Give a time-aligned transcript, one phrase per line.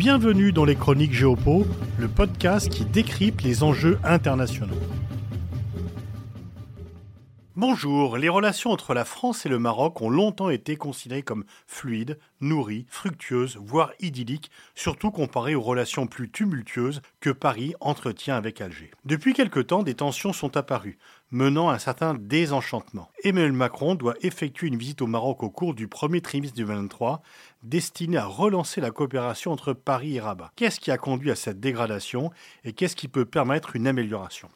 [0.00, 1.66] Bienvenue dans les Chroniques Géopo,
[1.98, 4.80] le podcast qui décrypte les enjeux internationaux.
[7.60, 12.18] Bonjour, les relations entre la France et le Maroc ont longtemps été considérées comme fluides,
[12.40, 18.90] nourries, fructueuses, voire idylliques, surtout comparées aux relations plus tumultueuses que Paris entretient avec Alger.
[19.04, 20.96] Depuis quelque temps, des tensions sont apparues,
[21.30, 23.10] menant à un certain désenchantement.
[23.24, 27.20] Emmanuel Macron doit effectuer une visite au Maroc au cours du premier trimestre du 2023,
[27.62, 30.50] destinée à relancer la coopération entre Paris et Rabat.
[30.56, 32.30] Qu'est-ce qui a conduit à cette dégradation
[32.64, 34.48] et qu'est-ce qui peut permettre une amélioration?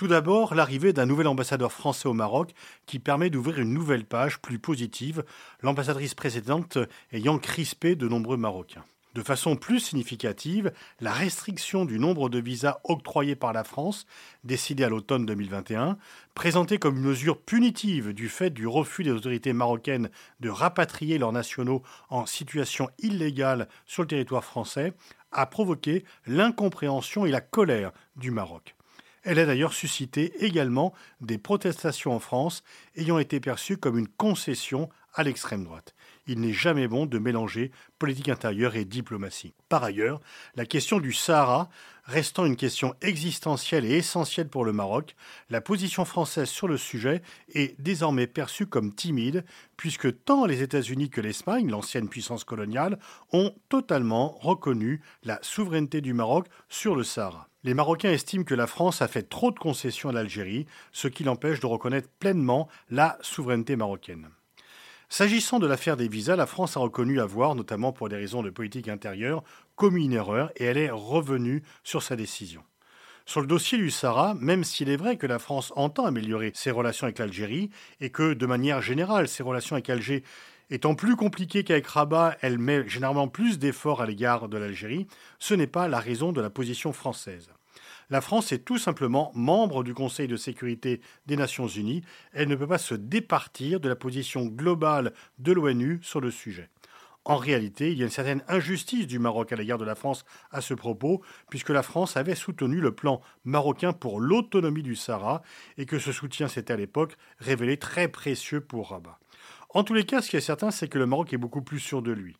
[0.00, 2.54] Tout d'abord, l'arrivée d'un nouvel ambassadeur français au Maroc
[2.86, 5.24] qui permet d'ouvrir une nouvelle page plus positive,
[5.60, 6.78] l'ambassadrice précédente
[7.12, 8.86] ayant crispé de nombreux Marocains.
[9.12, 14.06] De façon plus significative, la restriction du nombre de visas octroyés par la France,
[14.42, 15.98] décidée à l'automne 2021,
[16.34, 20.08] présentée comme une mesure punitive du fait du refus des autorités marocaines
[20.40, 24.94] de rapatrier leurs nationaux en situation illégale sur le territoire français,
[25.30, 28.74] a provoqué l'incompréhension et la colère du Maroc.
[29.22, 32.62] Elle a d'ailleurs suscité également des protestations en France
[32.96, 35.94] ayant été perçues comme une concession à l'extrême droite.
[36.26, 39.54] Il n'est jamais bon de mélanger politique intérieure et diplomatie.
[39.68, 40.20] Par ailleurs,
[40.54, 41.68] la question du Sahara
[42.04, 45.14] restant une question existentielle et essentielle pour le Maroc,
[45.48, 47.22] la position française sur le sujet
[47.54, 49.44] est désormais perçue comme timide,
[49.76, 52.98] puisque tant les États-Unis que l'Espagne, l'ancienne puissance coloniale,
[53.32, 57.48] ont totalement reconnu la souveraineté du Maroc sur le Sahara.
[57.62, 61.24] Les Marocains estiment que la France a fait trop de concessions à l'Algérie, ce qui
[61.24, 64.30] l'empêche de reconnaître pleinement la souveraineté marocaine.
[65.12, 68.50] S'agissant de l'affaire des visas, la France a reconnu avoir, notamment pour des raisons de
[68.50, 69.42] politique intérieure,
[69.74, 72.62] commis une erreur et elle est revenue sur sa décision.
[73.26, 76.70] Sur le dossier du Sahara, même s'il est vrai que la France entend améliorer ses
[76.70, 77.70] relations avec l'Algérie
[78.00, 80.22] et que, de manière générale, ses relations avec Alger
[80.70, 85.08] étant plus compliquées qu'avec Rabat, elle met généralement plus d'efforts à l'égard de l'Algérie,
[85.40, 87.50] ce n'est pas la raison de la position française.
[88.10, 92.02] La France est tout simplement membre du Conseil de sécurité des Nations Unies.
[92.32, 96.70] Elle ne peut pas se départir de la position globale de l'ONU sur le sujet.
[97.24, 100.24] En réalité, il y a une certaine injustice du Maroc à l'égard de la France
[100.50, 105.42] à ce propos, puisque la France avait soutenu le plan marocain pour l'autonomie du Sahara
[105.78, 109.20] et que ce soutien s'était à l'époque révélé très précieux pour Rabat.
[109.68, 111.78] En tous les cas, ce qui est certain, c'est que le Maroc est beaucoup plus
[111.78, 112.36] sûr de lui.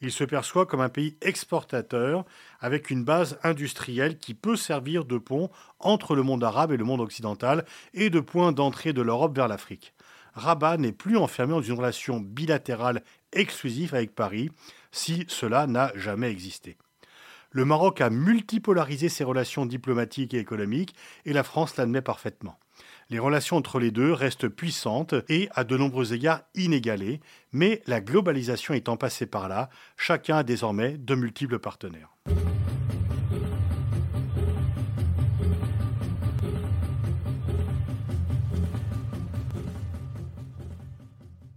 [0.00, 2.24] Il se perçoit comme un pays exportateur
[2.60, 6.84] avec une base industrielle qui peut servir de pont entre le monde arabe et le
[6.84, 9.94] monde occidental et de point d'entrée de l'Europe vers l'Afrique.
[10.34, 14.50] Rabat n'est plus enfermé dans une relation bilatérale exclusive avec Paris,
[14.90, 16.76] si cela n'a jamais existé.
[17.50, 20.94] Le Maroc a multipolarisé ses relations diplomatiques et économiques
[21.24, 22.58] et la France l'admet parfaitement.
[23.10, 27.20] Les relations entre les deux restent puissantes et à de nombreux égards inégalées,
[27.52, 32.14] mais la globalisation étant passée par là, chacun a désormais de multiples partenaires.